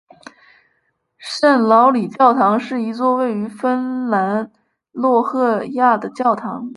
[1.19, 4.51] 圣劳里教堂是一座位于芬兰
[4.91, 6.69] 洛赫亚的教堂。